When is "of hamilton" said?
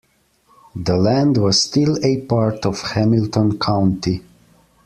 2.65-3.59